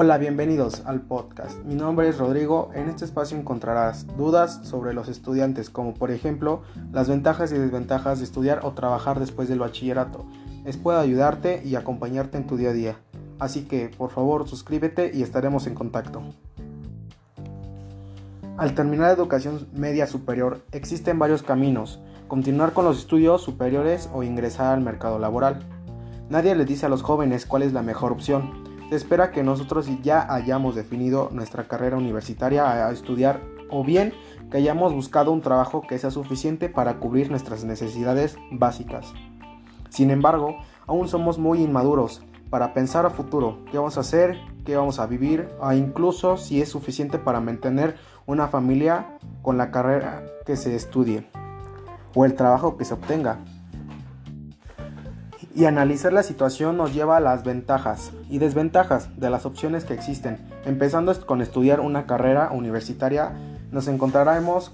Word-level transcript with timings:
Hola, 0.00 0.16
bienvenidos 0.16 0.82
al 0.86 1.00
podcast. 1.00 1.58
Mi 1.64 1.74
nombre 1.74 2.08
es 2.08 2.18
Rodrigo. 2.18 2.70
En 2.72 2.88
este 2.88 3.04
espacio 3.04 3.36
encontrarás 3.36 4.06
dudas 4.16 4.60
sobre 4.62 4.94
los 4.94 5.08
estudiantes, 5.08 5.70
como 5.70 5.92
por 5.94 6.12
ejemplo 6.12 6.62
las 6.92 7.08
ventajas 7.08 7.50
y 7.50 7.58
desventajas 7.58 8.20
de 8.20 8.24
estudiar 8.24 8.60
o 8.62 8.74
trabajar 8.74 9.18
después 9.18 9.48
del 9.48 9.58
bachillerato. 9.58 10.24
Espero 10.64 10.98
ayudarte 10.98 11.62
y 11.64 11.74
acompañarte 11.74 12.38
en 12.38 12.46
tu 12.46 12.56
día 12.56 12.70
a 12.70 12.74
día. 12.74 12.96
Así 13.40 13.62
que, 13.62 13.88
por 13.88 14.12
favor, 14.12 14.48
suscríbete 14.48 15.10
y 15.12 15.22
estaremos 15.24 15.66
en 15.66 15.74
contacto. 15.74 16.22
Al 18.56 18.74
terminar 18.76 19.08
la 19.08 19.14
educación 19.14 19.66
media 19.74 20.06
superior, 20.06 20.60
existen 20.70 21.18
varios 21.18 21.42
caminos, 21.42 21.98
continuar 22.28 22.72
con 22.72 22.84
los 22.84 22.98
estudios 22.98 23.42
superiores 23.42 24.08
o 24.14 24.22
ingresar 24.22 24.74
al 24.74 24.80
mercado 24.80 25.18
laboral. 25.18 25.58
Nadie 26.30 26.54
le 26.54 26.66
dice 26.66 26.86
a 26.86 26.88
los 26.88 27.02
jóvenes 27.02 27.46
cuál 27.46 27.64
es 27.64 27.72
la 27.72 27.82
mejor 27.82 28.12
opción, 28.12 28.67
se 28.88 28.96
espera 28.96 29.30
que 29.30 29.42
nosotros 29.42 29.88
ya 30.02 30.32
hayamos 30.32 30.74
definido 30.74 31.28
nuestra 31.32 31.64
carrera 31.64 31.96
universitaria 31.96 32.86
a 32.86 32.90
estudiar 32.90 33.40
o 33.70 33.84
bien 33.84 34.14
que 34.50 34.56
hayamos 34.56 34.94
buscado 34.94 35.30
un 35.30 35.42
trabajo 35.42 35.82
que 35.82 35.98
sea 35.98 36.10
suficiente 36.10 36.68
para 36.68 36.98
cubrir 36.98 37.30
nuestras 37.30 37.64
necesidades 37.64 38.36
básicas. 38.50 39.12
Sin 39.90 40.10
embargo, 40.10 40.56
aún 40.86 41.08
somos 41.08 41.38
muy 41.38 41.62
inmaduros 41.62 42.22
para 42.50 42.72
pensar 42.72 43.04
a 43.04 43.10
futuro, 43.10 43.58
qué 43.70 43.76
vamos 43.76 43.98
a 43.98 44.00
hacer, 44.00 44.38
qué 44.64 44.76
vamos 44.76 44.98
a 44.98 45.06
vivir, 45.06 45.50
o 45.60 45.72
incluso 45.72 46.38
si 46.38 46.62
es 46.62 46.70
suficiente 46.70 47.18
para 47.18 47.40
mantener 47.40 47.96
una 48.26 48.48
familia 48.48 49.18
con 49.42 49.58
la 49.58 49.70
carrera 49.70 50.24
que 50.46 50.56
se 50.56 50.74
estudie 50.74 51.26
o 52.14 52.24
el 52.24 52.34
trabajo 52.34 52.76
que 52.78 52.86
se 52.86 52.94
obtenga 52.94 53.38
y 55.54 55.64
analizar 55.64 56.12
la 56.12 56.22
situación 56.22 56.76
nos 56.76 56.94
lleva 56.94 57.16
a 57.16 57.20
las 57.20 57.44
ventajas 57.44 58.12
y 58.28 58.38
desventajas 58.38 59.08
de 59.18 59.30
las 59.30 59.46
opciones 59.46 59.84
que 59.84 59.94
existen. 59.94 60.38
Empezando 60.64 61.14
con 61.26 61.42
estudiar 61.42 61.80
una 61.80 62.06
carrera 62.06 62.50
universitaria, 62.52 63.32
nos 63.70 63.88
encontraremos 63.88 64.72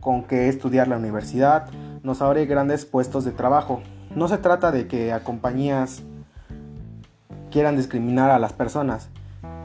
con 0.00 0.24
que 0.24 0.48
estudiar 0.48 0.88
la 0.88 0.96
universidad 0.96 1.68
nos 2.02 2.22
abre 2.22 2.46
grandes 2.46 2.84
puestos 2.84 3.24
de 3.24 3.32
trabajo. 3.32 3.82
No 4.14 4.28
se 4.28 4.38
trata 4.38 4.72
de 4.72 4.86
que 4.86 5.12
a 5.12 5.22
compañías 5.22 6.02
quieran 7.50 7.76
discriminar 7.76 8.30
a 8.30 8.38
las 8.38 8.52
personas 8.52 9.08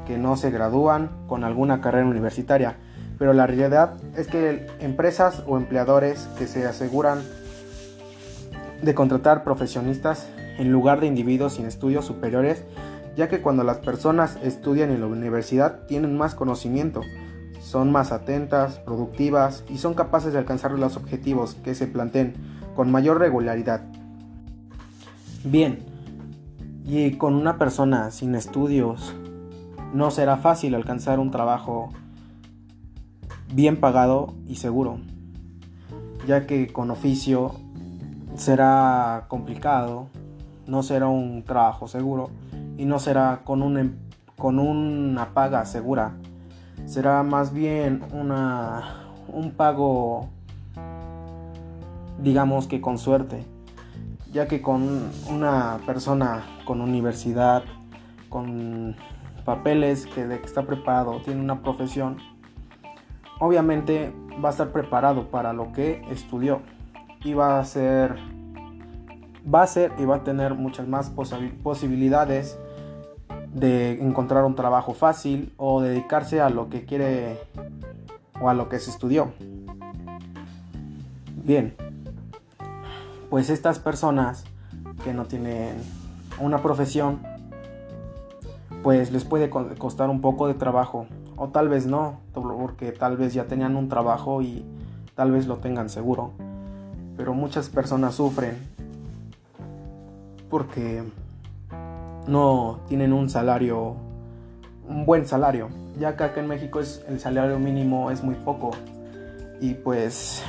que 0.06 0.18
no 0.18 0.36
se 0.36 0.52
gradúan 0.52 1.10
con 1.28 1.44
alguna 1.44 1.82
carrera 1.82 2.06
universitaria, 2.06 2.76
pero 3.18 3.34
la 3.34 3.48
realidad 3.48 3.94
es 4.16 4.28
que 4.28 4.68
empresas 4.80 5.44
o 5.48 5.58
empleadores 5.58 6.28
que 6.38 6.48
se 6.48 6.68
aseguran 6.68 7.20
de 8.82 8.94
contratar 8.94 9.44
profesionistas 9.44 10.28
en 10.58 10.72
lugar 10.72 11.00
de 11.00 11.08
individuos 11.08 11.54
sin 11.54 11.66
estudios 11.66 12.06
superiores, 12.06 12.64
ya 13.16 13.30
que 13.30 13.42
cuando 13.42 13.64
las 13.64 13.78
personas 13.78 14.38
estudian 14.44 14.92
en 14.92 15.02
la 15.02 15.08
universidad 15.08 15.86
tienen 15.88 16.18
más 16.18 16.36
conocimiento, 16.36 17.02
son 17.62 17.92
más 17.92 18.12
atentas, 18.12 18.80
productivas 18.80 19.64
y 19.70 19.78
son 19.80 19.96
capaces 19.96 20.34
de 20.34 20.40
alcanzar 20.40 20.72
los 20.72 20.98
objetivos 20.98 21.56
que 21.56 21.74
se 21.74 21.88
planteen 21.88 22.34
con 22.76 22.92
mayor 22.92 23.20
regularidad. 23.20 23.82
Bien, 25.44 25.80
y 26.86 27.14
con 27.14 27.34
una 27.34 27.58
persona 27.58 28.12
sin 28.12 28.36
estudios 28.36 29.16
no 29.94 30.12
será 30.12 30.38
fácil 30.38 30.76
alcanzar 30.76 31.20
un 31.20 31.32
trabajo 31.32 31.90
bien 33.54 33.80
pagado 33.80 34.34
y 34.48 34.56
seguro, 34.56 35.00
ya 36.28 36.46
que 36.46 36.68
con 36.72 36.92
oficio 36.92 37.56
será 38.36 39.26
complicado 39.28 40.10
no 40.68 40.84
será 40.84 41.08
un 41.08 41.44
trabajo 41.44 41.88
seguro 41.88 42.30
y 42.78 42.86
no 42.86 43.00
será 43.00 43.42
con, 43.44 43.62
un, 43.62 43.78
em, 43.78 43.96
con 44.38 44.60
una 44.60 45.34
paga 45.34 45.66
segura. 45.66 46.14
Será 46.86 47.24
más 47.24 47.54
bien 47.54 48.04
una, 48.12 49.06
un 49.28 49.52
pago, 49.52 50.30
digamos 52.20 52.68
que 52.68 52.82
con 52.82 52.98
suerte, 52.98 53.46
ya 54.32 54.48
que 54.48 54.62
con 54.62 55.10
una 55.30 55.80
persona 55.86 56.44
con 56.66 56.82
universidad, 56.82 57.64
con 58.30 58.96
papeles 59.46 60.08
que 60.08 60.28
de 60.28 60.40
que 60.40 60.46
está 60.46 60.64
preparado, 60.64 61.22
tiene 61.22 61.40
una 61.40 61.62
profesión, 61.62 62.18
obviamente 63.40 64.14
va 64.44 64.50
a 64.50 64.52
estar 64.52 64.72
preparado 64.72 65.30
para 65.30 65.54
lo 65.54 65.72
que 65.72 66.02
estudió 66.10 66.62
y 67.24 67.34
va 67.34 67.60
a 67.60 67.66
ser 67.66 68.16
va 69.54 69.64
a 69.64 69.68
ser 69.68 69.92
y 70.00 70.06
va 70.06 70.18
a 70.18 70.24
tener 70.24 70.54
muchas 70.54 70.88
más 70.88 71.12
posibilidades 71.64 72.58
de 73.54 74.02
encontrar 74.02 74.44
un 74.44 74.56
trabajo 74.56 74.94
fácil 74.94 75.54
o 75.58 75.82
dedicarse 75.82 76.42
a 76.42 76.50
lo 76.50 76.70
que 76.70 76.84
quiere 76.86 77.40
o 78.42 78.50
a 78.50 78.54
lo 78.54 78.70
que 78.70 78.80
se 78.80 78.90
estudió. 78.90 79.32
Bien, 81.44 81.76
pues 83.30 83.50
estas 83.50 83.80
personas 83.80 84.44
que 85.04 85.14
no 85.14 85.26
tienen 85.26 85.76
una 86.40 86.62
profesión, 86.62 87.22
pues 88.84 89.12
les 89.12 89.24
puede 89.24 89.50
costar 89.50 90.10
un 90.10 90.22
poco 90.22 90.48
de 90.48 90.56
trabajo 90.56 91.08
o 91.38 91.50
tal 91.50 91.70
vez 91.70 91.86
no, 91.86 92.20
porque 92.34 92.92
tal 92.92 93.16
vez 93.16 93.34
ya 93.34 93.46
tenían 93.46 93.76
un 93.76 93.90
trabajo 93.90 94.42
y 94.42 94.66
tal 95.16 95.32
vez 95.32 95.48
lo 95.48 95.58
tengan 95.58 95.90
seguro. 95.90 96.32
Pero 97.16 97.34
muchas 97.34 97.70
personas 97.70 98.16
sufren 98.16 98.75
porque 100.56 101.04
no 102.28 102.80
tienen 102.88 103.12
un 103.12 103.30
salario, 103.30 103.98
un 104.88 105.06
buen 105.06 105.26
salario, 105.28 105.68
ya 106.00 106.16
que 106.16 106.24
acá 106.24 106.40
en 106.40 106.48
México 106.48 106.80
es, 106.80 107.04
el 107.10 107.20
salario 107.20 107.60
mínimo 107.60 108.10
es 108.10 108.24
muy 108.24 108.36
poco. 108.36 108.72
Y 109.60 109.74
pues 109.74 110.42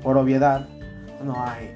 por 0.00 0.16
obviedad 0.16 0.68
no 1.24 1.42
hay, 1.42 1.74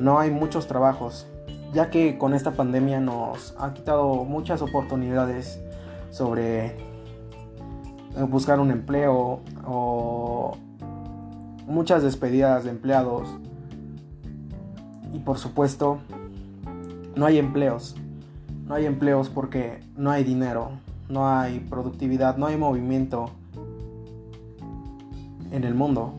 no 0.00 0.18
hay 0.18 0.32
muchos 0.32 0.66
trabajos, 0.66 1.28
ya 1.72 1.90
que 1.90 2.18
con 2.18 2.34
esta 2.34 2.50
pandemia 2.50 2.98
nos 2.98 3.54
ha 3.56 3.72
quitado 3.72 4.24
muchas 4.24 4.62
oportunidades 4.62 5.60
sobre 6.10 6.66
eh, 6.66 6.74
buscar 8.28 8.58
un 8.58 8.72
empleo 8.72 9.42
o 9.64 10.56
muchas 11.68 12.02
despedidas 12.02 12.64
de 12.64 12.70
empleados 12.70 13.28
y 15.16 15.18
por 15.18 15.38
supuesto, 15.38 15.98
no 17.16 17.24
hay 17.24 17.38
empleos. 17.38 17.96
No 18.66 18.74
hay 18.74 18.84
empleos 18.84 19.30
porque 19.30 19.80
no 19.96 20.10
hay 20.10 20.24
dinero, 20.24 20.72
no 21.08 21.26
hay 21.26 21.60
productividad, 21.60 22.36
no 22.36 22.46
hay 22.46 22.58
movimiento 22.58 23.30
en 25.50 25.64
el 25.64 25.74
mundo. 25.74 26.16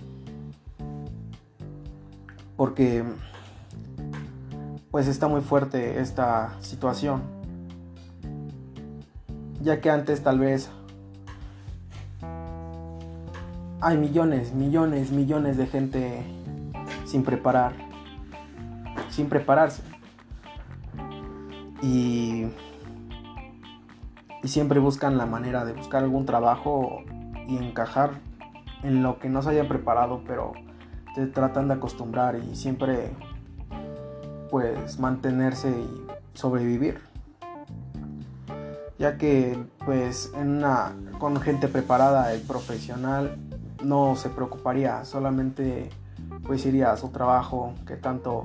Porque 2.56 3.04
pues 4.90 5.08
está 5.08 5.28
muy 5.28 5.42
fuerte 5.42 6.00
esta 6.00 6.56
situación. 6.62 7.22
Ya 9.62 9.80
que 9.80 9.92
antes 9.92 10.24
tal 10.24 10.40
vez 10.40 10.72
hay 13.80 13.98
millones, 13.98 14.56
millones, 14.56 15.12
millones 15.12 15.56
de 15.56 15.68
gente 15.68 16.24
sin 17.06 17.24
preparar 17.24 17.87
sin 19.18 19.30
prepararse. 19.30 19.82
Y, 21.82 22.46
y 24.44 24.48
siempre 24.48 24.80
buscan 24.80 25.18
la 25.18 25.26
manera 25.26 25.66
de 25.66 25.74
buscar 25.74 26.04
algún 26.04 26.28
trabajo 26.28 27.04
y 27.48 27.58
encajar 27.58 28.12
en 28.84 29.02
lo 29.02 29.18
que 29.18 29.28
no 29.28 29.42
se 29.42 29.50
hayan 29.50 29.68
preparado, 29.68 30.22
pero 30.28 30.54
te 31.16 31.26
tratan 31.26 31.68
de 31.68 31.74
acostumbrar 31.74 32.36
y 32.36 32.56
siempre 32.56 33.10
pues 34.52 35.00
mantenerse 35.00 35.72
y 35.72 36.38
sobrevivir. 36.38 37.02
Ya 39.00 39.18
que 39.18 39.58
pues 39.84 40.32
en 40.36 40.58
una 40.58 40.96
con 41.18 41.42
gente 41.42 41.68
preparada 41.68 42.36
y 42.36 42.40
profesional 42.42 43.36
no 43.84 44.16
se 44.16 44.30
preocuparía, 44.30 45.06
solamente 45.06 45.90
pues 46.46 46.64
iría 46.68 46.92
a 46.92 46.98
su 46.98 47.10
trabajo 47.10 47.74
que 47.88 47.96
tanto 47.96 48.44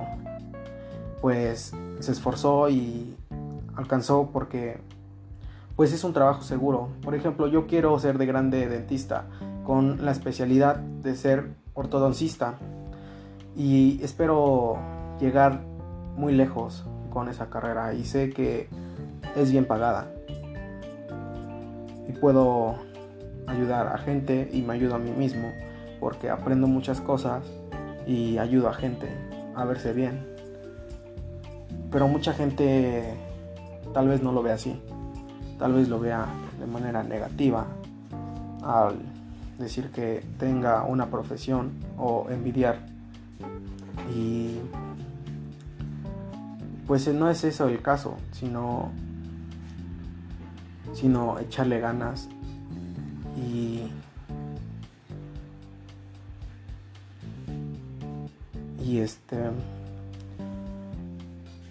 pues 1.23 1.71
se 2.01 2.11
esforzó 2.11 2.67
y 2.67 3.15
alcanzó 3.77 4.29
porque 4.33 4.81
pues 5.77 5.93
es 5.93 6.03
un 6.03 6.11
trabajo 6.11 6.43
seguro. 6.43 6.89
Por 7.01 7.15
ejemplo, 7.15 7.47
yo 7.47 7.65
quiero 7.65 7.97
ser 7.97 8.17
de 8.17 8.25
grande 8.25 8.67
dentista 8.67 9.27
con 9.63 10.03
la 10.03 10.11
especialidad 10.11 10.75
de 10.75 11.15
ser 11.15 11.51
ortodoncista 11.75 12.55
y 13.55 14.01
espero 14.03 14.79
llegar 15.21 15.61
muy 16.17 16.33
lejos 16.33 16.83
con 17.09 17.29
esa 17.29 17.49
carrera 17.49 17.93
y 17.93 18.03
sé 18.03 18.29
que 18.31 18.67
es 19.33 19.49
bien 19.49 19.63
pagada 19.63 20.11
y 22.05 22.11
puedo 22.19 22.75
ayudar 23.47 23.87
a 23.87 23.97
gente 23.97 24.49
y 24.51 24.61
me 24.61 24.73
ayudo 24.73 24.95
a 24.95 24.99
mí 24.99 25.11
mismo 25.11 25.53
porque 26.01 26.29
aprendo 26.29 26.67
muchas 26.67 26.99
cosas 26.99 27.45
y 28.05 28.39
ayudo 28.39 28.67
a 28.67 28.73
gente 28.73 29.07
a 29.55 29.63
verse 29.63 29.93
bien 29.93 30.32
pero 31.93 32.07
mucha 32.07 32.33
gente 32.33 33.13
tal 33.93 34.07
vez 34.07 34.23
no 34.23 34.31
lo 34.31 34.41
ve 34.41 34.51
así. 34.51 34.81
tal 35.59 35.73
vez 35.73 35.87
lo 35.87 35.99
vea 35.99 36.25
de 36.59 36.65
manera 36.65 37.03
negativa 37.03 37.67
al 38.63 38.95
decir 39.59 39.91
que 39.91 40.25
tenga 40.39 40.83
una 40.83 41.05
profesión 41.11 41.73
o 41.97 42.27
envidiar. 42.29 42.79
Y 44.13 44.57
pues 46.87 47.07
no 47.13 47.29
es 47.29 47.43
eso 47.43 47.67
el 47.67 47.81
caso, 47.81 48.17
sino 48.31 48.91
sino 50.93 51.39
echarle 51.39 51.79
ganas 51.79 52.27
y 53.37 53.87
y 58.83 58.99
este 58.99 59.37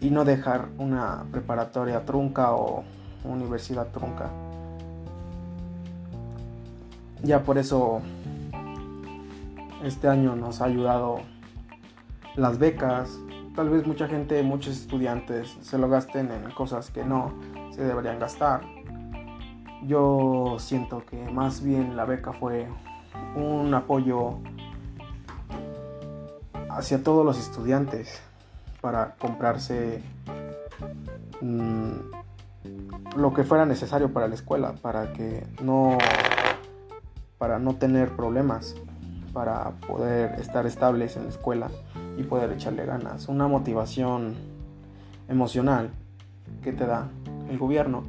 y 0.02 0.10
no 0.10 0.24
dejar 0.24 0.68
una 0.78 1.24
preparatoria 1.30 2.04
trunca 2.04 2.52
o 2.52 2.82
universidad 3.24 3.86
trunca. 3.92 4.30
Ya 7.22 7.44
por 7.44 7.56
eso 7.56 8.02
este 9.84 10.08
año 10.08 10.34
nos 10.34 10.60
ha 10.60 10.64
ayudado 10.64 11.20
las 12.34 12.58
becas. 12.58 13.16
Tal 13.54 13.70
vez 13.70 13.86
mucha 13.86 14.08
gente, 14.08 14.42
muchos 14.42 14.76
estudiantes 14.76 15.56
se 15.60 15.78
lo 15.78 15.88
gasten 15.88 16.32
en 16.32 16.50
cosas 16.50 16.90
que 16.90 17.04
no 17.04 17.32
se 17.70 17.84
deberían 17.84 18.18
gastar. 18.18 18.62
Yo 19.86 20.56
siento 20.58 21.06
que 21.06 21.30
más 21.30 21.62
bien 21.62 21.96
la 21.96 22.06
beca 22.06 22.32
fue 22.32 22.66
un 23.36 23.72
apoyo 23.72 24.38
hacia 26.70 27.04
todos 27.04 27.24
los 27.24 27.38
estudiantes 27.38 28.20
para 28.82 29.14
comprarse 29.14 30.02
mm, 31.40 31.92
lo 33.16 33.32
que 33.32 33.44
fuera 33.44 33.64
necesario 33.64 34.12
para 34.12 34.28
la 34.28 34.34
escuela, 34.34 34.74
para 34.82 35.14
que 35.14 35.46
no 35.62 35.96
para 37.38 37.58
no 37.58 37.74
tener 37.74 38.10
problemas, 38.14 38.76
para 39.32 39.70
poder 39.88 40.38
estar 40.38 40.64
estables 40.66 41.16
en 41.16 41.24
la 41.24 41.30
escuela 41.30 41.70
y 42.16 42.22
poder 42.22 42.52
echarle 42.52 42.86
ganas, 42.86 43.26
una 43.26 43.48
motivación 43.48 44.36
emocional 45.28 45.90
que 46.62 46.72
te 46.72 46.86
da 46.86 47.08
el 47.50 47.58
gobierno. 47.58 48.04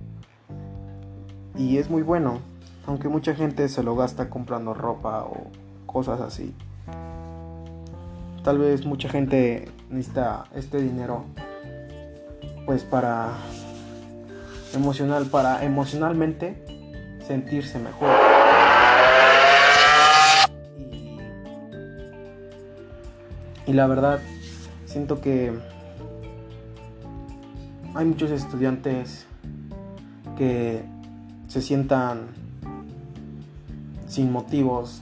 Y 1.55 1.77
es 1.77 1.89
muy 1.89 2.03
bueno, 2.03 2.41
aunque 2.85 3.09
mucha 3.09 3.33
gente 3.33 3.69
se 3.69 3.81
lo 3.81 3.95
gasta 3.95 4.29
comprando 4.29 4.75
ropa 4.75 5.23
o 5.23 5.47
cosas 5.87 6.21
así. 6.21 6.53
Tal 8.43 8.57
vez 8.57 8.85
mucha 8.85 9.07
gente 9.07 9.69
necesita 9.89 10.45
este 10.53 10.81
dinero 10.81 11.25
pues 12.65 12.83
para 12.83 13.31
emocional 14.73 15.27
para 15.27 15.63
emocionalmente 15.63 16.65
sentirse 17.25 17.79
mejor. 17.79 18.09
Y, 23.65 23.71
y 23.71 23.73
la 23.73 23.87
verdad 23.87 24.19
siento 24.85 25.21
que 25.21 25.53
hay 27.95 28.05
muchos 28.05 28.29
estudiantes 28.31 29.25
que 30.37 30.83
se 31.47 31.61
sientan 31.61 32.27
sin 34.07 34.31
motivos 34.31 35.01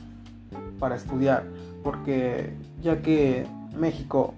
para 0.80 0.96
estudiar 0.96 1.44
porque 1.84 2.54
ya 2.82 3.02
que 3.02 3.46
México 3.78 4.34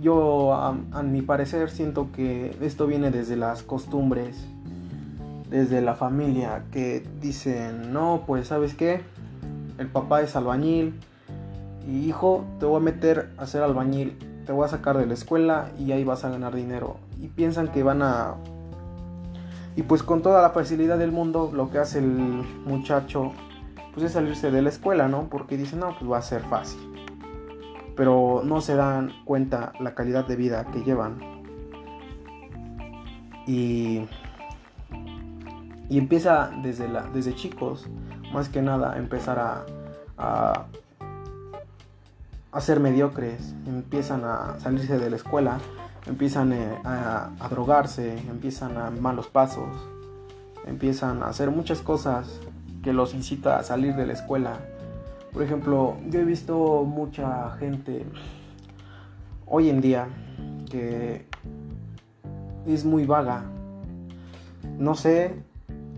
yo, 0.00 0.54
a, 0.54 1.02
mi 1.02 1.22
parecer, 1.22 1.70
siento 1.70 2.12
que 2.12 2.56
esto 2.60 2.86
viene 2.86 3.10
desde 3.10 3.36
las 3.36 3.62
costumbres, 3.62 4.36
desde 5.50 5.80
la 5.80 5.94
familia, 5.94 6.64
que 6.70 7.04
dicen, 7.20 7.92
no, 7.92 8.22
pues 8.26 8.48
sabes 8.48 8.74
qué, 8.74 9.00
el 9.78 9.88
papá 9.88 10.22
es 10.22 10.36
albañil 10.36 11.00
y 11.88 12.06
hijo, 12.06 12.44
te 12.60 12.66
voy 12.66 12.76
a 12.76 12.80
meter 12.80 13.30
a 13.36 13.46
ser 13.46 13.62
albañil, 13.62 14.16
te 14.46 14.52
voy 14.52 14.64
a 14.64 14.68
sacar 14.68 14.96
de 14.96 15.06
la 15.06 15.14
escuela 15.14 15.70
y 15.78 15.90
ahí 15.90 16.04
vas 16.04 16.24
a 16.24 16.30
ganar 16.30 16.54
dinero. 16.54 16.96
Y 17.20 17.28
piensan 17.28 17.68
que 17.68 17.82
van 17.82 18.02
a... 18.02 18.34
Y 19.76 19.82
pues 19.82 20.04
con 20.04 20.22
toda 20.22 20.40
la 20.40 20.50
facilidad 20.50 20.98
del 20.98 21.10
mundo, 21.10 21.50
lo 21.52 21.70
que 21.70 21.78
hace 21.78 21.98
el 21.98 22.06
muchacho, 22.64 23.32
pues 23.94 24.06
es 24.06 24.12
salirse 24.12 24.50
de 24.50 24.60
la 24.60 24.68
escuela, 24.68 25.08
¿no? 25.08 25.28
Porque 25.28 25.56
dicen, 25.56 25.80
no, 25.80 25.96
pues 25.98 26.10
va 26.10 26.18
a 26.18 26.22
ser 26.22 26.42
fácil 26.42 26.94
pero 27.96 28.42
no 28.44 28.60
se 28.60 28.74
dan 28.74 29.12
cuenta 29.24 29.72
la 29.80 29.94
calidad 29.94 30.26
de 30.26 30.36
vida 30.36 30.64
que 30.66 30.82
llevan. 30.82 31.18
Y, 33.46 34.06
y 35.88 35.98
empieza 35.98 36.50
desde, 36.62 36.88
la, 36.88 37.02
desde 37.12 37.34
chicos, 37.34 37.86
más 38.32 38.48
que 38.48 38.62
nada, 38.62 38.96
empezar 38.96 39.38
a, 39.38 39.64
a, 42.52 42.60
ser 42.60 42.80
mediocres, 42.80 43.54
empiezan 43.66 44.24
a 44.24 44.58
salirse 44.58 44.98
de 44.98 45.10
la 45.10 45.16
escuela, 45.16 45.58
empiezan 46.06 46.52
eh, 46.52 46.78
a, 46.84 47.30
a 47.38 47.48
drogarse, 47.48 48.18
empiezan 48.28 48.78
a 48.78 48.90
malos 48.90 49.26
pasos, 49.28 49.68
empiezan 50.66 51.22
a 51.22 51.26
hacer 51.28 51.50
muchas 51.50 51.82
cosas 51.82 52.40
que 52.84 52.92
los 52.92 53.14
incita 53.14 53.58
a 53.58 53.64
salir 53.64 53.96
de 53.96 54.06
la 54.06 54.12
escuela 54.12 54.60
por 55.34 55.42
ejemplo, 55.42 55.96
yo 56.08 56.20
he 56.20 56.24
visto 56.24 56.84
mucha 56.84 57.50
gente 57.58 58.06
hoy 59.46 59.68
en 59.68 59.80
día 59.80 60.06
que 60.70 61.26
es 62.64 62.84
muy 62.84 63.04
vaga. 63.04 63.42
No 64.78 64.94
sé 64.94 65.34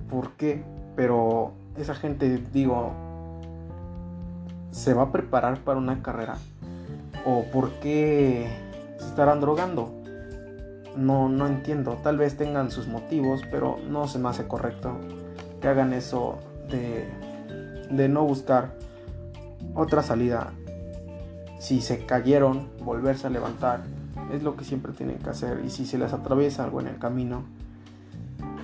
por 0.08 0.30
qué, 0.32 0.64
pero 0.96 1.52
esa 1.76 1.94
gente, 1.94 2.42
digo, 2.50 2.94
se 4.70 4.94
va 4.94 5.02
a 5.02 5.12
preparar 5.12 5.58
para 5.60 5.78
una 5.78 6.02
carrera 6.02 6.38
o 7.26 7.44
por 7.52 7.72
qué 7.72 8.48
se 8.98 9.04
estarán 9.04 9.40
drogando. 9.40 9.92
No, 10.96 11.28
no 11.28 11.46
entiendo. 11.46 11.98
Tal 12.02 12.16
vez 12.16 12.38
tengan 12.38 12.70
sus 12.70 12.88
motivos, 12.88 13.42
pero 13.50 13.78
no 13.86 14.08
se 14.08 14.18
me 14.18 14.30
hace 14.30 14.48
correcto 14.48 14.96
que 15.60 15.68
hagan 15.68 15.92
eso 15.92 16.38
de, 16.70 17.08
de 17.90 18.08
no 18.08 18.24
buscar 18.24 18.74
otra 19.74 20.02
salida. 20.02 20.52
Si 21.58 21.80
se 21.80 22.04
cayeron, 22.06 22.68
volverse 22.84 23.26
a 23.26 23.30
levantar. 23.30 23.82
Es 24.32 24.42
lo 24.42 24.56
que 24.56 24.64
siempre 24.64 24.92
tienen 24.92 25.18
que 25.18 25.30
hacer. 25.30 25.62
Y 25.64 25.70
si 25.70 25.86
se 25.86 25.98
les 25.98 26.12
atraviesa 26.12 26.64
algo 26.64 26.80
en 26.80 26.88
el 26.88 26.98
camino, 26.98 27.44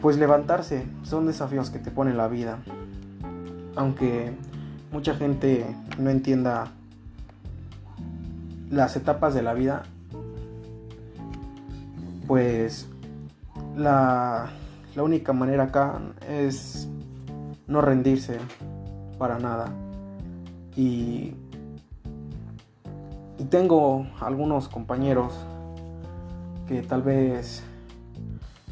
pues 0.01 0.19
levantarse. 0.19 0.87
Son 1.03 1.27
desafíos 1.27 1.71
que 1.71 1.79
te 1.79 1.91
pone 1.91 2.13
la 2.15 2.29
vida. 2.29 2.59
Aunque 3.77 4.33
mucha 4.91 5.15
gente 5.15 5.65
no 5.99 6.11
entienda 6.11 6.73
las 8.71 8.97
etapas 8.97 9.35
de 9.35 9.43
la 9.43 9.55
vida, 9.55 9.83
pues 12.27 12.89
la, 13.77 14.51
la 14.95 15.03
única 15.03 15.33
manera 15.33 15.65
acá 15.65 16.01
es 16.29 16.89
no 17.67 17.81
rendirse 17.81 18.39
para 19.19 19.39
nada. 19.39 19.73
Y, 20.77 21.35
y 23.39 23.45
tengo 23.51 24.07
algunos 24.21 24.69
compañeros 24.69 25.35
que 26.67 26.83
tal 26.83 27.03
vez 27.03 27.63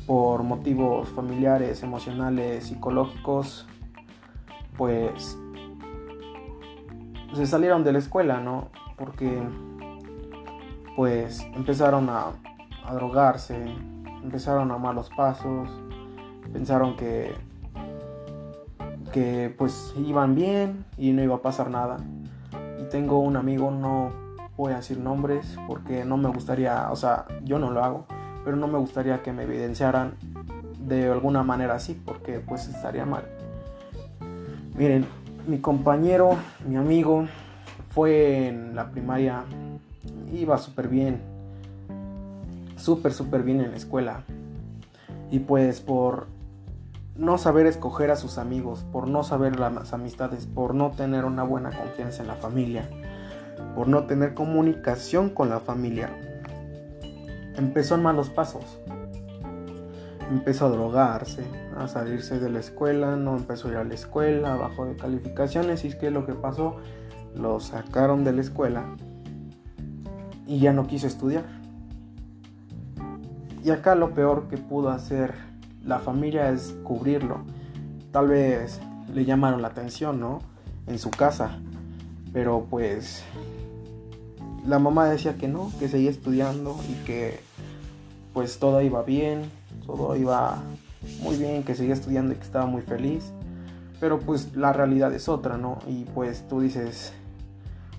por 0.07 0.43
motivos 0.43 1.09
familiares, 1.11 1.83
emocionales, 1.83 2.65
psicológicos, 2.65 3.67
pues 4.77 5.39
se 7.35 7.47
salieron 7.47 7.85
de 7.85 7.93
la 7.93 7.99
escuela, 7.99 8.41
¿no? 8.41 8.71
Porque 8.97 9.41
pues 10.97 11.47
empezaron 11.55 12.09
a, 12.09 12.33
a 12.85 12.95
drogarse, 12.95 13.57
empezaron 14.23 14.71
a 14.73 14.79
malos 14.79 15.11
pasos, 15.17 15.71
pensaron 16.53 16.97
que 16.97 17.33
que 19.13 19.55
pues 19.57 19.95
iban 19.97 20.35
bien 20.35 20.85
y 20.97 21.13
no 21.13 21.23
iba 21.23 21.37
a 21.37 21.43
pasar 21.43 21.71
nada. 21.71 21.99
Y 22.81 22.85
tengo 22.85 23.19
un 23.21 23.37
amigo, 23.37 23.71
no 23.71 24.13
voy 24.57 24.73
a 24.73 24.77
decir 24.77 24.99
nombres 24.99 25.57
porque 25.67 26.05
no 26.05 26.17
me 26.17 26.29
gustaría, 26.29 26.91
o 26.91 26.97
sea, 26.97 27.27
yo 27.45 27.59
no 27.59 27.71
lo 27.71 27.83
hago, 27.83 28.07
pero 28.45 28.57
no 28.57 28.67
me 28.67 28.79
gustaría 28.79 29.23
que 29.23 29.33
me 29.33 29.45
evidenciaran 29.45 30.15
de 30.79 31.11
alguna 31.11 31.43
manera 31.43 31.75
así 31.75 31.95
porque 31.95 32.41
pues 32.41 32.69
estaría 32.69 33.07
mal. 33.07 33.25
Miren, 34.77 35.07
mi 35.47 35.59
compañero, 35.59 36.37
mi 36.67 36.77
amigo, 36.77 37.27
fue 37.91 38.49
en 38.49 38.75
la 38.75 38.91
primaria, 38.91 39.45
iba 40.33 40.59
súper 40.59 40.89
bien, 40.89 41.21
súper, 42.77 43.13
súper 43.13 43.43
bien 43.43 43.61
en 43.61 43.73
la 43.73 43.77
escuela. 43.77 44.23
Y 45.31 45.41
pues 45.41 45.81
por 45.81 46.27
no 47.17 47.39
saber 47.39 47.67
escoger 47.67 48.11
a 48.11 48.17
sus 48.17 48.39
amigos, 48.39 48.85
por 48.93 49.09
no 49.09 49.23
saber 49.23 49.59
las 49.59 49.93
amistades, 49.93 50.47
por 50.47 50.75
no 50.75 50.91
tener 50.91 51.25
una 51.25 51.43
buena 51.43 51.71
confianza 51.71 52.23
en 52.23 52.29
la 52.29 52.35
familia, 52.35 52.89
por 53.75 53.89
no 53.89 54.05
tener 54.05 54.35
comunicación 54.35 55.31
con 55.31 55.49
la 55.49 55.61
familia. 55.61 56.11
Empezó 57.57 57.97
en 57.97 58.03
malos 58.03 58.31
pasos. 58.31 58.81
Empezó 60.31 60.67
a 60.67 60.71
drogarse, 60.71 61.45
a 61.77 61.89
salirse 61.89 62.39
de 62.39 62.51
la 62.51 62.61
escuela, 62.61 63.17
no 63.17 63.37
empezó 63.37 63.69
a 63.69 63.73
ir 63.73 63.77
a 63.79 63.85
la 63.85 63.95
escuela, 63.95 64.55
bajó 64.55 64.87
de 64.87 64.97
calificaciones 64.97 65.85
y 65.85 65.89
es 65.89 65.97
que 65.97 66.11
lo 66.11 66.25
que 66.25 66.35
pasó, 66.35 66.77
lo 67.35 67.59
sacaron 67.59 68.25
de 68.25 68.33
la 68.33 68.41
escuela 68.41 68.85
y 70.47 70.61
ya 70.61 70.73
no 70.73 70.87
quiso 70.87 71.07
estudiar. 71.07 71.45
Y 73.65 73.71
acá 73.71 73.95
lo 73.95 74.15
peor 74.15 74.49
que 74.49 74.57
pudo 74.57 74.91
hacer 74.91 75.50
la 75.85 75.99
familia 75.99 76.51
es 76.51 76.75
cubrirlo. 76.85 77.39
Tal 78.13 78.29
vez 78.29 78.81
le 79.13 79.25
llamaron 79.25 79.63
la 79.63 79.69
atención, 79.69 80.21
¿no? 80.21 80.41
En 80.87 80.99
su 80.99 81.11
casa. 81.11 81.59
Pero 82.33 82.67
pues 82.71 83.25
la 84.67 84.79
mamá 84.79 85.07
decía 85.07 85.37
que 85.37 85.49
no, 85.49 85.73
que 85.79 85.89
seguía 85.89 86.11
estudiando 86.11 86.77
y 86.89 86.95
que 87.05 87.41
pues 88.33 88.59
todo 88.59 88.81
iba 88.81 89.03
bien, 89.03 89.51
todo 89.87 90.17
iba 90.17 90.59
muy 91.23 91.37
bien, 91.37 91.63
que 91.63 91.75
seguía 91.75 91.95
estudiando 91.95 92.33
y 92.33 92.37
que 92.37 92.45
estaba 92.45 92.67
muy 92.67 92.83
feliz. 92.83 93.33
Pero 93.99 94.19
pues 94.19 94.55
la 94.57 94.73
realidad 94.73 95.13
es 95.13 95.29
otra, 95.29 95.57
¿no? 95.57 95.79
Y 95.87 96.05
pues 96.05 96.47
tú 96.49 96.61
dices, 96.61 97.13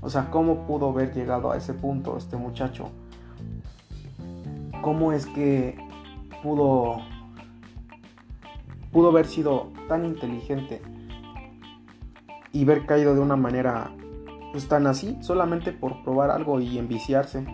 o 0.02 0.10
sea, 0.10 0.30
¿cómo 0.32 0.66
pudo 0.66 0.90
haber 0.90 1.14
llegado 1.14 1.52
a 1.52 1.58
ese 1.58 1.74
punto 1.74 2.18
este 2.18 2.38
muchacho? 2.38 2.90
¿Cómo 4.82 5.14
es 5.14 5.28
que 5.28 5.78
pudo 6.42 6.98
pudo 8.92 9.10
haber 9.10 9.28
sido 9.28 9.72
tan 9.88 10.06
inteligente 10.06 10.82
y 12.52 12.64
haber 12.64 12.86
caído 12.86 13.14
de 13.14 13.22
una 13.22 13.36
manera 13.36 13.92
pues 14.52 14.68
tan 14.68 14.86
así, 14.88 15.18
solamente 15.22 15.72
por 15.72 16.04
probar 16.04 16.30
algo 16.30 16.60
y 16.60 16.78
enviciarse? 16.78 17.46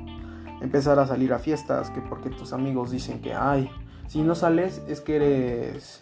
empezar 0.61 0.99
a 0.99 1.07
salir 1.07 1.33
a 1.33 1.39
fiestas, 1.39 1.89
que 1.91 2.01
porque 2.01 2.29
tus 2.29 2.53
amigos 2.53 2.91
dicen 2.91 3.21
que, 3.21 3.33
ay, 3.33 3.69
si 4.07 4.21
no 4.21 4.35
sales 4.35 4.81
es 4.87 5.01
que 5.01 5.15
eres 5.17 5.99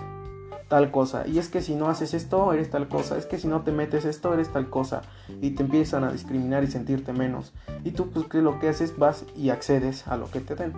tal 0.67 0.91
cosa, 0.91 1.27
y 1.27 1.37
es 1.37 1.49
que 1.49 1.61
si 1.61 1.75
no 1.75 1.89
haces 1.89 2.13
esto 2.13 2.51
eres 2.53 2.69
tal 2.69 2.87
cosa, 2.87 3.17
es 3.17 3.25
que 3.25 3.37
si 3.37 3.47
no 3.47 3.61
te 3.61 3.71
metes 3.71 4.05
esto 4.05 4.33
eres 4.33 4.51
tal 4.51 4.69
cosa, 4.69 5.01
y 5.41 5.51
te 5.51 5.63
empiezan 5.63 6.03
a 6.03 6.11
discriminar 6.11 6.63
y 6.63 6.67
sentirte 6.67 7.13
menos, 7.13 7.53
y 7.83 7.91
tú 7.91 8.09
pues 8.09 8.33
lo 8.33 8.59
que 8.59 8.69
haces 8.69 8.97
vas 8.97 9.25
y 9.35 9.49
accedes 9.49 10.07
a 10.07 10.17
lo 10.17 10.29
que 10.29 10.41
te 10.41 10.55
den, 10.55 10.73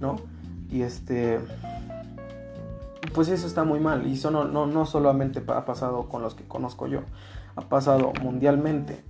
¿no? 0.00 0.16
Y 0.70 0.82
este, 0.82 1.40
pues 3.14 3.28
eso 3.28 3.46
está 3.46 3.64
muy 3.64 3.80
mal, 3.80 4.06
y 4.06 4.14
eso 4.14 4.30
no, 4.30 4.44
no, 4.44 4.66
no 4.66 4.86
solamente 4.86 5.42
ha 5.48 5.64
pasado 5.64 6.08
con 6.08 6.22
los 6.22 6.34
que 6.34 6.44
conozco 6.44 6.86
yo, 6.86 7.00
ha 7.56 7.62
pasado 7.62 8.12
mundialmente. 8.22 9.02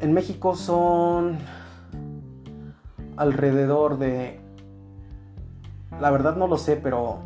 En 0.00 0.12
México 0.12 0.54
son 0.56 1.38
alrededor 3.16 3.98
de... 3.98 4.40
La 6.00 6.10
verdad 6.10 6.36
no 6.36 6.46
lo 6.46 6.58
sé, 6.58 6.76
pero 6.76 7.18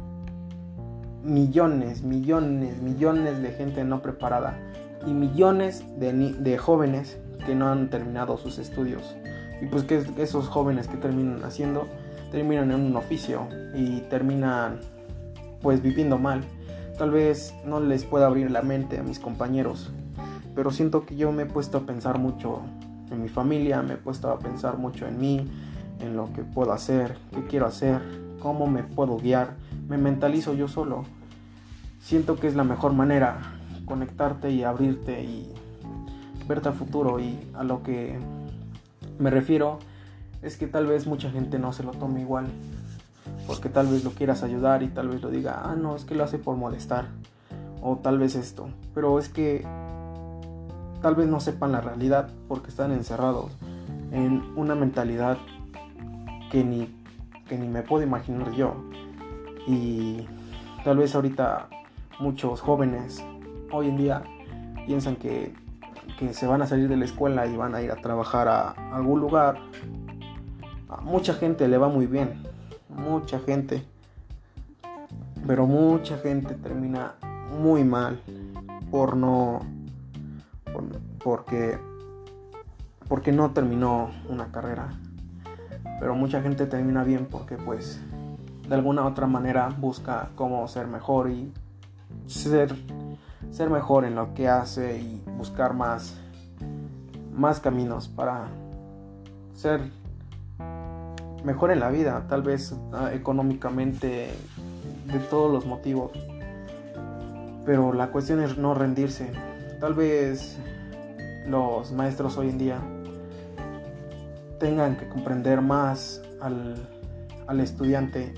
millones, 1.25 2.03
millones, 2.03 2.81
millones 2.81 3.43
de 3.43 3.51
gente 3.53 3.85
no 3.85 4.01
preparada 4.01 4.59
y 5.07 5.13
millones 5.13 5.85
de, 5.99 6.13
de 6.13 6.59
jóvenes 6.59 7.19
que 7.47 7.55
no 7.55 7.69
han 7.69 7.91
terminado 7.91 8.37
sus 8.37 8.59
estudios. 8.59 9.17
Y 9.61 9.67
pues 9.67 9.83
que 9.83 10.05
esos 10.19 10.49
jóvenes 10.49 10.89
que 10.89 10.97
terminan 10.97 11.43
haciendo, 11.45 11.87
terminan 12.31 12.71
en 12.71 12.81
un 12.81 12.97
oficio 12.97 13.49
y 13.75 14.01
terminan 14.03 14.81
pues 15.62 15.83
viviendo 15.83 16.19
mal. 16.19 16.43
Tal 16.99 17.11
vez 17.11 17.55
no 17.64 17.81
les 17.81 18.05
pueda 18.05 18.26
abrir 18.26 18.50
la 18.50 18.62
mente 18.62 18.99
a 18.99 19.02
mis 19.02 19.19
compañeros, 19.19 19.90
pero 20.55 20.71
siento 20.71 21.07
que 21.07 21.17
yo 21.17 21.33
me 21.33 21.45
he 21.45 21.47
puesto 21.47 21.79
a 21.79 21.87
pensar 21.87 22.19
mucho 22.19 22.61
en 23.11 23.23
mi 23.23 23.29
familia, 23.29 23.83
me 23.83 23.95
he 23.95 23.97
puesto 23.97 24.31
a 24.31 24.38
pensar 24.38 24.79
mucho 24.79 25.07
en 25.07 25.19
mí, 25.19 25.50
en 26.00 26.17
lo 26.17 26.33
que 26.33 26.43
puedo 26.43 26.73
hacer, 26.73 27.17
qué 27.33 27.47
quiero 27.47 27.67
hacer, 27.67 28.00
cómo 28.40 28.67
me 28.67 28.83
puedo 28.83 29.17
guiar. 29.17 29.55
Me 29.88 29.99
mentalizo 29.99 30.55
yo 30.55 30.69
solo. 30.69 31.05
Siento 32.00 32.37
que 32.37 32.47
es 32.47 32.55
la 32.55 32.64
mejor 32.64 32.93
manera 32.93 33.38
conectarte 33.85 34.50
y 34.50 34.62
abrirte 34.62 35.23
y 35.23 35.52
verte 36.47 36.69
a 36.69 36.73
futuro 36.73 37.21
y 37.21 37.38
a 37.55 37.64
lo 37.64 37.83
que 37.83 38.19
me 39.19 39.31
refiero 39.31 39.79
es 40.43 40.57
que 40.57 40.67
tal 40.67 40.87
vez 40.87 41.07
mucha 41.07 41.31
gente 41.31 41.59
no 41.59 41.73
se 41.73 41.83
lo 41.83 41.90
tome 41.93 42.21
igual 42.21 42.47
porque 43.50 43.69
tal 43.69 43.88
vez 43.88 44.04
lo 44.04 44.12
quieras 44.12 44.45
ayudar 44.45 44.85
y 44.85 44.88
tal 44.90 45.09
vez 45.09 45.23
lo 45.23 45.28
diga, 45.28 45.62
ah 45.64 45.75
no, 45.75 45.97
es 45.97 46.04
que 46.04 46.14
lo 46.14 46.23
hace 46.23 46.38
por 46.38 46.54
molestar 46.54 47.09
o 47.83 47.97
tal 47.97 48.16
vez 48.16 48.37
esto, 48.37 48.69
pero 48.95 49.19
es 49.19 49.28
que 49.28 49.66
tal 51.02 51.16
vez 51.16 51.26
no 51.26 51.40
sepan 51.40 51.73
la 51.73 51.80
realidad 51.80 52.30
porque 52.47 52.69
están 52.69 52.92
encerrados 52.92 53.50
en 54.12 54.40
una 54.54 54.76
mentalidad 54.76 55.37
que 56.52 56.62
ni, 56.62 56.95
que 57.49 57.59
ni 57.59 57.66
me 57.66 57.83
puedo 57.83 58.04
imaginar 58.04 58.52
yo. 58.52 58.76
Y 59.66 60.28
tal 60.85 60.99
vez 60.99 61.16
ahorita 61.16 61.69
muchos 62.21 62.61
jóvenes 62.61 63.25
hoy 63.73 63.88
en 63.88 63.97
día 63.97 64.23
piensan 64.87 65.16
que, 65.16 65.54
que 66.21 66.35
se 66.35 66.47
van 66.47 66.62
a 66.62 66.69
salir 66.69 66.88
de 66.88 66.97
la 66.97 67.04
escuela 67.04 67.49
y 67.49 67.57
van 67.57 67.75
a 67.75 67.83
ir 67.83 67.90
a 67.90 67.97
trabajar 67.97 68.47
a 68.47 68.71
algún 68.95 69.19
lugar. 69.19 69.59
A 70.88 71.00
mucha 71.00 71.35
gente 71.35 71.66
le 71.66 71.78
va 71.78 71.88
muy 71.88 72.07
bien, 72.07 72.50
mucha 72.90 73.38
gente. 73.40 73.85
Pero 75.47 75.66
mucha 75.66 76.18
gente 76.18 76.54
termina 76.54 77.14
muy 77.59 77.85
mal 77.85 78.20
por 78.90 79.16
no 79.16 79.61
porque 81.23 81.78
porque 83.09 83.32
no 83.32 83.50
terminó 83.50 84.11
una 84.28 84.52
carrera 84.52 84.92
pero 86.00 86.14
mucha 86.14 86.40
gente 86.40 86.66
termina 86.66 87.04
bien 87.04 87.26
porque 87.30 87.56
pues 87.56 88.00
de 88.66 88.75
alguna 88.75 89.06
otra 89.06 89.26
manera 89.26 89.68
busca 89.78 90.30
cómo 90.35 90.66
ser 90.66 90.87
mejor 90.87 91.30
y 91.30 91.52
ser, 92.26 92.75
ser 93.50 93.68
mejor 93.68 94.06
en 94.06 94.14
lo 94.14 94.32
que 94.32 94.49
hace 94.49 94.99
y 94.99 95.23
buscar 95.37 95.75
más, 95.75 96.18
más 97.35 97.61
caminos 97.61 98.09
para 98.09 98.47
ser 99.54 99.92
mejor 101.44 101.70
en 101.70 101.80
la 101.80 101.90
vida, 101.90 102.26
tal 102.28 102.42
vez 102.42 102.75
ah, 102.92 103.11
económicamente, 103.12 104.30
de 105.06 105.18
todos 105.30 105.50
los 105.50 105.66
motivos. 105.66 106.12
Pero 107.64 107.92
la 107.92 108.11
cuestión 108.11 108.42
es 108.42 108.56
no 108.56 108.75
rendirse. 108.75 109.30
Tal 109.80 109.94
vez 109.94 110.59
los 111.47 111.92
maestros 111.92 112.37
hoy 112.37 112.49
en 112.50 112.59
día 112.59 112.78
tengan 114.59 114.97
que 114.97 115.09
comprender 115.09 115.62
más 115.62 116.23
al, 116.40 117.61
estudiante. 117.61 118.35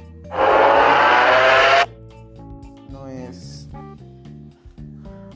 No 2.90 3.09
es. 3.09 3.68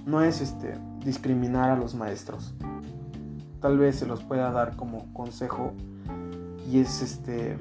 No 0.06 0.23
es 0.23 0.40
este. 0.40 0.78
discriminar 1.04 1.70
a 1.70 1.76
los 1.76 1.94
maestros. 1.94 2.54
Tal 3.61 3.78
vez 3.78 3.96
se 3.96 4.06
los 4.06 4.23
pueda 4.23 4.50
dar 4.52 4.76
como 4.76 5.12
consejo. 5.12 5.73
Y 6.70 6.80
es 6.80 7.02
este. 7.02 7.56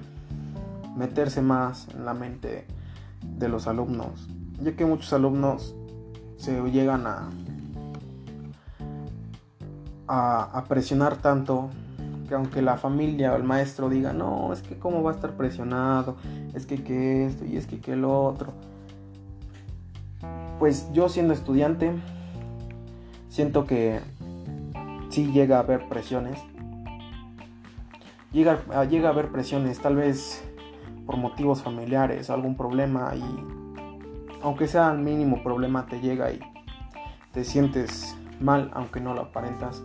meterse 0.96 1.42
más 1.42 1.88
en 1.94 2.06
la 2.06 2.14
mente 2.14 2.66
de 3.22 3.50
los 3.50 3.68
alumnos. 3.68 4.28
Ya 4.62 4.76
que 4.76 4.86
muchos 4.86 5.12
alumnos 5.14 5.76
se 6.38 6.62
llegan 6.72 7.08
a. 7.08 7.30
a, 10.08 10.44
a 10.44 10.64
presionar 10.66 11.18
tanto 11.18 11.70
que 12.28 12.36
aunque 12.36 12.62
la 12.62 12.78
familia 12.78 13.34
o 13.34 13.36
el 13.36 13.44
maestro 13.44 13.90
diga, 13.90 14.14
no, 14.14 14.52
es 14.52 14.62
que 14.62 14.78
cómo 14.78 15.04
va 15.04 15.12
a 15.12 15.16
estar 15.16 15.32
presionado, 15.32 16.16
es 16.54 16.66
que 16.66 16.84
que 16.84 17.26
esto 17.26 17.46
y 17.46 17.58
es 17.58 17.68
que 17.68 17.80
que 17.80 17.96
lo 17.96 18.24
otro. 18.24 18.54
Pues 20.60 20.92
yo 20.94 21.10
siendo 21.10 21.34
estudiante, 21.34 21.92
siento 23.30 23.66
que 23.66 24.00
sí 25.10 25.32
llega 25.32 25.58
a 25.58 25.60
haber 25.60 25.88
presiones. 25.88 26.40
Llega, 28.36 28.84
llega 28.84 29.08
a 29.08 29.12
haber 29.14 29.32
presiones, 29.32 29.80
tal 29.80 29.96
vez 29.96 30.44
por 31.06 31.16
motivos 31.16 31.64
familiares, 31.64 32.30
algún 32.30 32.58
problema 32.58 33.14
y 33.16 33.24
aunque 34.44 34.68
sea 34.68 34.92
el 34.92 35.00
mínimo 35.00 35.42
problema 35.42 35.86
te 35.86 36.02
llega 36.02 36.34
y 36.34 36.42
te 37.32 37.46
sientes 37.46 38.14
mal 38.42 38.72
aunque 38.74 39.00
no 39.00 39.14
lo 39.14 39.22
aparentas 39.22 39.84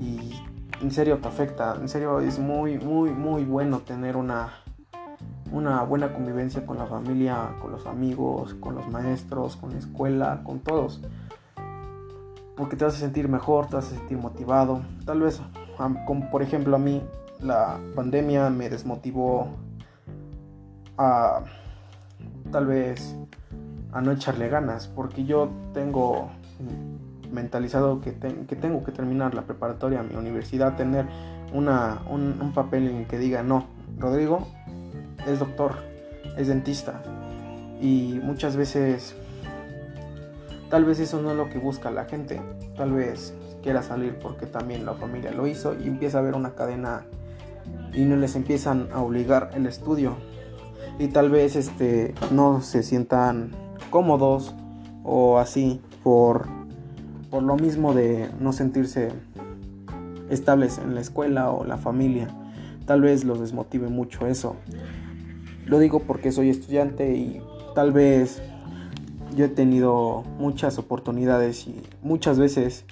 y 0.00 0.32
en 0.82 0.90
serio 0.90 1.18
te 1.18 1.28
afecta, 1.28 1.76
en 1.80 1.88
serio 1.88 2.18
es 2.18 2.40
muy, 2.40 2.76
muy, 2.76 3.10
muy 3.10 3.44
bueno 3.44 3.78
tener 3.78 4.16
una, 4.16 4.48
una 5.52 5.84
buena 5.84 6.12
convivencia 6.12 6.66
con 6.66 6.78
la 6.78 6.86
familia, 6.86 7.54
con 7.62 7.70
los 7.70 7.86
amigos, 7.86 8.54
con 8.54 8.74
los 8.74 8.88
maestros, 8.88 9.54
con 9.54 9.70
la 9.70 9.78
escuela, 9.78 10.40
con 10.42 10.58
todos. 10.58 11.02
Porque 12.56 12.74
te 12.74 12.84
hace 12.84 12.98
sentir 12.98 13.28
mejor, 13.28 13.68
te 13.68 13.76
hace 13.76 13.94
sentir 13.94 14.18
motivado. 14.18 14.82
Tal 15.04 15.20
vez, 15.20 15.40
como 16.04 16.28
por 16.32 16.42
ejemplo 16.42 16.74
a 16.74 16.80
mí, 16.80 17.00
la 17.40 17.78
pandemia 17.94 18.50
me 18.50 18.68
desmotivó 18.68 19.48
a 20.98 21.44
tal 22.50 22.66
vez 22.66 23.16
a 23.92 24.00
no 24.00 24.12
echarle 24.12 24.48
ganas, 24.48 24.88
porque 24.88 25.24
yo 25.24 25.50
tengo 25.72 26.30
mentalizado 27.32 28.00
que, 28.00 28.12
tengo 28.12 28.84
que 28.84 28.92
terminar 28.92 29.34
la 29.34 29.42
preparatoria, 29.42 30.02
mi 30.02 30.14
universidad, 30.14 30.76
tener 30.76 31.06
una, 31.52 32.02
un, 32.08 32.52
papel 32.54 32.88
en 32.88 32.96
el 32.96 33.06
que 33.06 33.18
diga, 33.18 33.42
no, 33.42 33.66
Rodrigo 33.98 34.46
es 35.26 35.38
doctor, 35.38 35.72
es 36.36 36.48
dentista. 36.48 37.02
Y 37.80 38.20
muchas 38.22 38.56
veces 38.56 39.14
Tal 40.70 40.84
vez 40.84 40.98
eso 40.98 41.22
no 41.22 41.30
es 41.30 41.36
lo 41.36 41.48
que 41.48 41.58
busca 41.58 41.90
la 41.90 42.06
gente. 42.06 42.40
Tal 42.76 42.92
vez 42.92 43.32
quiera 43.62 43.82
salir 43.82 44.18
porque 44.18 44.46
también 44.46 44.84
la 44.84 44.94
familia 44.94 45.30
lo 45.30 45.46
hizo 45.46 45.74
y 45.78 45.86
empieza 45.86 46.18
a 46.18 46.20
haber 46.22 46.34
una 46.34 46.54
cadena 46.54 47.04
y 47.92 48.04
no 48.04 48.16
les 48.16 48.36
empiezan 48.36 48.88
a 48.92 49.00
obligar 49.00 49.50
el 49.54 49.66
estudio. 49.66 50.16
Y 50.98 51.08
tal 51.08 51.30
vez 51.30 51.56
este 51.56 52.14
no 52.30 52.62
se 52.62 52.82
sientan 52.82 53.50
cómodos 53.90 54.54
o 55.04 55.38
así 55.38 55.80
por 56.02 56.46
por 57.30 57.42
lo 57.42 57.56
mismo 57.56 57.92
de 57.92 58.30
no 58.40 58.52
sentirse 58.52 59.10
estables 60.30 60.78
en 60.78 60.94
la 60.94 61.00
escuela 61.00 61.50
o 61.50 61.64
la 61.64 61.76
familia. 61.76 62.28
Tal 62.86 63.00
vez 63.00 63.24
los 63.24 63.40
desmotive 63.40 63.88
mucho 63.88 64.26
eso. 64.26 64.56
Lo 65.66 65.78
digo 65.78 66.00
porque 66.00 66.32
soy 66.32 66.50
estudiante 66.50 67.16
y 67.16 67.42
tal 67.74 67.92
vez 67.92 68.40
yo 69.34 69.44
he 69.44 69.48
tenido 69.48 70.22
muchas 70.38 70.78
oportunidades 70.78 71.66
y 71.66 71.82
muchas 72.02 72.38
veces 72.38 72.84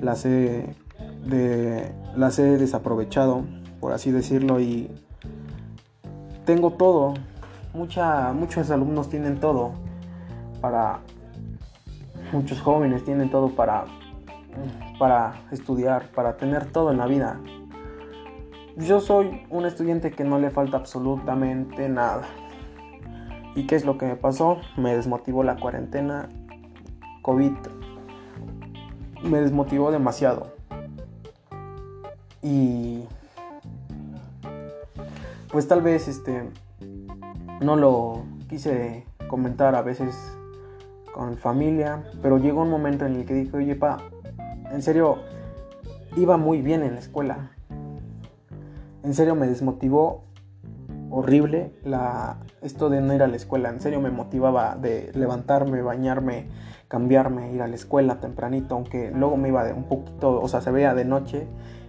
las 0.00 0.24
he, 0.24 0.74
las 2.16 2.38
he 2.38 2.58
desaprovechado, 2.58 3.44
por 3.86 3.92
así 3.92 4.10
decirlo, 4.10 4.58
y 4.58 4.90
tengo 6.44 6.72
todo. 6.72 7.14
Mucha, 7.72 8.32
muchos 8.32 8.68
alumnos 8.72 9.08
tienen 9.08 9.38
todo 9.38 9.74
para 10.60 10.98
muchos 12.32 12.60
jóvenes 12.60 13.04
tienen 13.04 13.30
todo 13.30 13.50
para 13.50 13.84
para 14.98 15.34
estudiar, 15.52 16.10
para 16.10 16.36
tener 16.36 16.66
todo 16.72 16.90
en 16.90 16.98
la 16.98 17.06
vida. 17.06 17.38
Yo 18.76 18.98
soy 18.98 19.46
un 19.50 19.66
estudiante 19.66 20.10
que 20.10 20.24
no 20.24 20.40
le 20.40 20.50
falta 20.50 20.78
absolutamente 20.78 21.88
nada. 21.88 22.22
¿Y 23.54 23.68
qué 23.68 23.76
es 23.76 23.84
lo 23.84 23.98
que 23.98 24.06
me 24.06 24.16
pasó? 24.16 24.58
Me 24.76 24.96
desmotivó 24.96 25.44
la 25.44 25.54
cuarentena. 25.60 26.28
COVID 27.22 27.52
me 29.22 29.40
desmotivó 29.40 29.92
demasiado. 29.92 30.56
Y 32.42 33.04
pues 35.56 35.68
tal 35.68 35.80
vez 35.80 36.06
este 36.06 36.50
no 37.62 37.76
lo 37.76 38.24
quise 38.46 39.06
comentar 39.26 39.74
a 39.74 39.80
veces 39.80 40.14
con 41.14 41.38
familia, 41.38 42.04
pero 42.20 42.36
llegó 42.36 42.60
un 42.60 42.68
momento 42.68 43.06
en 43.06 43.16
el 43.16 43.24
que 43.24 43.32
dije, 43.32 43.56
oye 43.56 43.74
pa, 43.74 44.02
en 44.70 44.82
serio, 44.82 45.16
iba 46.14 46.36
muy 46.36 46.60
bien 46.60 46.82
en 46.82 46.92
la 46.92 47.00
escuela. 47.00 47.52
En 49.02 49.14
serio 49.14 49.34
me 49.34 49.46
desmotivó 49.46 50.24
horrible 51.08 51.72
la, 51.84 52.36
esto 52.60 52.90
de 52.90 53.00
no 53.00 53.14
ir 53.14 53.22
a 53.22 53.26
la 53.26 53.36
escuela. 53.36 53.70
En 53.70 53.80
serio 53.80 54.02
me 54.02 54.10
motivaba 54.10 54.76
de 54.76 55.10
levantarme, 55.14 55.80
bañarme, 55.80 56.48
cambiarme, 56.86 57.54
ir 57.54 57.62
a 57.62 57.66
la 57.66 57.76
escuela 57.76 58.20
tempranito, 58.20 58.74
aunque 58.74 59.10
luego 59.10 59.38
me 59.38 59.48
iba 59.48 59.64
de 59.64 59.72
un 59.72 59.84
poquito, 59.84 60.38
o 60.38 60.48
sea, 60.48 60.60
se 60.60 60.70
veía 60.70 60.92
de 60.92 61.06
noche 61.06 61.46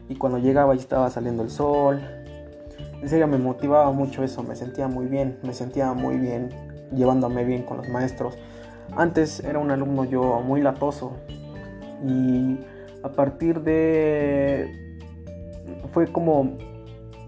y 0.07 0.15
cuando 0.15 0.39
llegaba 0.39 0.73
ya 0.73 0.79
estaba 0.79 1.09
saliendo 1.09 1.43
el 1.43 1.49
sol. 1.49 2.16
En 3.01 3.09
serio 3.09 3.27
me 3.27 3.37
motivaba 3.37 3.91
mucho 3.91 4.23
eso, 4.23 4.43
me 4.43 4.55
sentía 4.55 4.87
muy 4.87 5.05
bien, 5.05 5.37
me 5.43 5.53
sentía 5.53 5.93
muy 5.93 6.17
bien 6.17 6.49
llevándome 6.93 7.43
bien 7.43 7.63
con 7.63 7.77
los 7.77 7.89
maestros. 7.89 8.37
Antes 8.95 9.41
era 9.41 9.59
un 9.59 9.71
alumno 9.71 10.05
yo 10.05 10.41
muy 10.41 10.61
latoso 10.61 11.13
y 12.05 12.57
a 13.03 13.09
partir 13.09 13.61
de 13.61 14.71
fue 15.91 16.07
como 16.07 16.57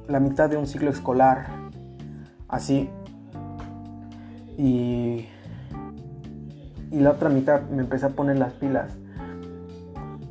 la 0.07 0.19
mitad 0.19 0.49
de 0.49 0.57
un 0.57 0.65
ciclo 0.65 0.89
escolar 0.89 1.47
así 2.47 2.89
y 4.57 5.27
y 6.91 6.99
la 6.99 7.11
otra 7.11 7.29
mitad 7.29 7.61
me 7.69 7.83
empecé 7.83 8.07
a 8.07 8.09
poner 8.09 8.37
las 8.39 8.53
pilas 8.53 8.91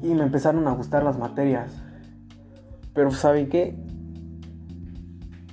y 0.02 0.08
me 0.08 0.22
empezaron 0.22 0.66
a 0.68 0.72
gustar 0.72 1.02
las 1.02 1.18
materias. 1.18 1.72
Pero 2.94 3.10
¿saben 3.10 3.48
qué? 3.48 3.76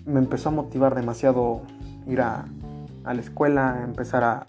Me 0.05 0.19
empezó 0.19 0.49
a 0.49 0.51
motivar 0.51 0.95
demasiado 0.95 1.61
ir 2.07 2.21
a, 2.21 2.45
la 3.03 3.13
escuela, 3.13 3.81
empezar 3.83 4.23
a, 4.23 4.45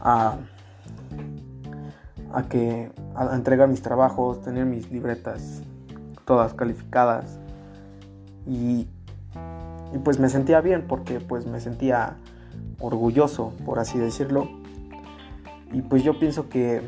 a, 0.00 0.36
a, 2.32 2.42
que, 2.44 2.90
a 3.14 3.34
entregar 3.34 3.68
mis 3.68 3.82
trabajos, 3.82 4.40
tener 4.42 4.64
mis 4.66 4.90
libretas 4.90 5.62
todas 6.24 6.54
calificadas. 6.54 7.38
Y, 8.46 8.88
y 9.92 9.98
pues 10.04 10.18
me 10.18 10.28
sentía 10.28 10.60
bien 10.60 10.86
porque 10.86 11.20
pues 11.20 11.46
me 11.46 11.60
sentía 11.60 12.16
orgulloso, 12.80 13.52
por 13.64 13.78
así 13.78 13.98
decirlo. 13.98 14.48
Y 15.72 15.82
pues 15.82 16.02
yo 16.02 16.18
pienso 16.18 16.48
que 16.48 16.82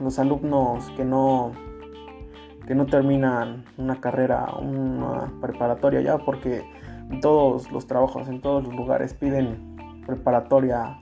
los 0.00 0.18
alumnos 0.18 0.90
que 0.96 1.04
no 1.04 1.52
que 2.66 2.74
no 2.74 2.86
terminan 2.86 3.64
una 3.76 4.00
carrera, 4.00 4.54
una 4.60 5.30
preparatoria 5.40 6.00
ya, 6.00 6.18
porque 6.18 6.64
todos 7.20 7.70
los 7.70 7.86
trabajos, 7.86 8.28
en 8.28 8.40
todos 8.40 8.64
los 8.64 8.74
lugares 8.74 9.14
piden 9.14 9.76
preparatoria 10.06 10.98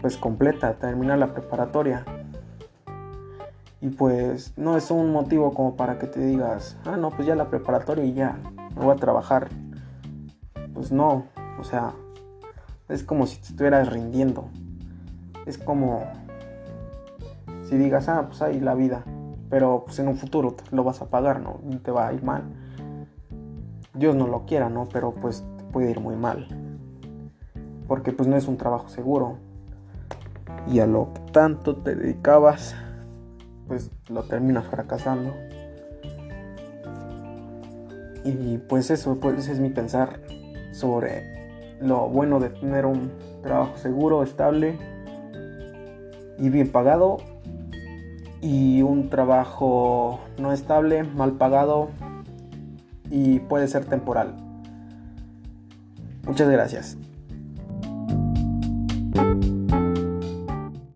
pues 0.00 0.16
completa, 0.16 0.74
terminar 0.74 1.18
la 1.18 1.32
preparatoria. 1.32 2.04
Y 3.80 3.90
pues 3.90 4.54
no 4.56 4.76
es 4.76 4.90
un 4.90 5.12
motivo 5.12 5.54
como 5.54 5.76
para 5.76 5.98
que 5.98 6.06
te 6.06 6.20
digas, 6.20 6.76
ah, 6.84 6.96
no, 6.96 7.10
pues 7.10 7.26
ya 7.26 7.34
la 7.34 7.48
preparatoria 7.48 8.04
y 8.04 8.12
ya, 8.12 8.38
me 8.76 8.84
voy 8.84 8.92
a 8.92 8.96
trabajar. 8.96 9.48
Pues 10.74 10.92
no, 10.92 11.24
o 11.58 11.64
sea, 11.64 11.94
es 12.88 13.02
como 13.02 13.26
si 13.26 13.38
te 13.38 13.48
estuvieras 13.48 13.88
rindiendo 13.92 14.48
es 15.48 15.56
como 15.56 16.04
si 17.64 17.76
digas, 17.76 18.08
ah, 18.08 18.26
pues 18.28 18.42
ahí 18.42 18.60
la 18.60 18.74
vida, 18.74 19.02
pero 19.48 19.84
pues 19.86 19.98
en 19.98 20.08
un 20.08 20.16
futuro 20.16 20.54
lo 20.70 20.84
vas 20.84 21.00
a 21.00 21.06
pagar, 21.06 21.40
¿no? 21.40 21.58
Te 21.82 21.90
va 21.90 22.08
a 22.08 22.12
ir 22.12 22.22
mal. 22.22 22.44
Dios 23.94 24.14
no 24.14 24.26
lo 24.26 24.44
quiera, 24.46 24.68
¿no? 24.68 24.86
Pero 24.92 25.14
pues 25.14 25.44
puede 25.72 25.90
ir 25.90 26.00
muy 26.00 26.16
mal. 26.16 26.48
Porque 27.86 28.12
pues 28.12 28.28
no 28.28 28.36
es 28.36 28.48
un 28.48 28.56
trabajo 28.56 28.88
seguro. 28.88 29.36
Y 30.66 30.80
a 30.80 30.86
lo 30.86 31.12
que 31.14 31.20
tanto 31.32 31.76
te 31.76 31.94
dedicabas, 31.94 32.74
pues 33.66 33.90
lo 34.08 34.24
terminas 34.24 34.66
fracasando. 34.66 35.34
Y 38.24 38.58
pues 38.58 38.90
eso, 38.90 39.18
pues 39.20 39.48
es 39.48 39.60
mi 39.60 39.70
pensar 39.70 40.20
sobre 40.72 41.38
lo 41.80 42.08
bueno 42.08 42.40
de 42.40 42.50
tener 42.50 42.86
un 42.86 43.10
trabajo 43.42 43.76
seguro, 43.78 44.22
estable 44.22 44.76
y 46.38 46.50
bien 46.50 46.70
pagado 46.70 47.18
y 48.40 48.82
un 48.82 49.10
trabajo 49.10 50.20
no 50.38 50.52
estable, 50.52 51.02
mal 51.02 51.32
pagado 51.32 51.88
y 53.10 53.40
puede 53.40 53.68
ser 53.68 53.84
temporal. 53.84 54.34
Muchas 56.24 56.48
gracias. 56.48 56.96